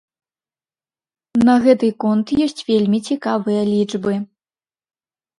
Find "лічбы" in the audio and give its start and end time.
3.73-4.15